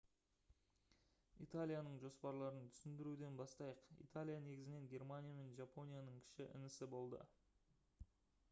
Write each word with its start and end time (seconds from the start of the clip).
италияның 1.45 1.97
жоспарларын 2.03 2.71
түсіндіруден 2.71 3.37
бастайық. 3.41 3.83
италия 4.07 4.39
негізінен 4.47 4.89
германия 4.95 5.37
мен 5.43 5.53
жапонияның 5.61 6.19
«кіші 6.39 6.53
інісі» 6.61 6.89
болды 6.97 7.21